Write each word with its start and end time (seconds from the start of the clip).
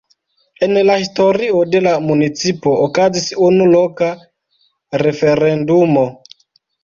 En 0.67 0.71
la 0.85 0.93
historio 1.01 1.59
de 1.73 1.81
la 1.87 1.91
municipo 2.05 2.73
okazis 2.87 3.27
unu 3.49 3.67
loka 3.75 4.09
referendumo. 5.05 6.07